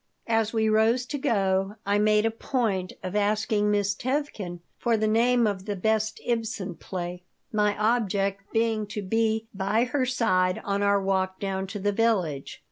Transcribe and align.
As 0.25 0.51
we 0.51 0.67
rose 0.67 1.05
to 1.05 1.19
go 1.19 1.75
I 1.85 1.99
made 1.99 2.25
a 2.25 2.31
point 2.31 2.93
of 3.03 3.15
asking 3.15 3.69
Miss 3.69 3.93
Tevkin 3.93 4.61
for 4.79 4.97
the 4.97 5.07
name 5.07 5.45
of 5.45 5.65
the 5.65 5.75
best 5.75 6.19
Ibsen 6.25 6.73
play, 6.77 7.21
my 7.53 7.77
object 7.77 8.51
being 8.51 8.87
to 8.87 9.03
be 9.03 9.45
by 9.53 9.83
her 9.83 10.07
side 10.07 10.59
on 10.65 10.81
our 10.81 10.99
walk 10.99 11.39
down 11.39 11.67
to 11.67 11.77
the 11.79 11.91
village. 11.93 12.59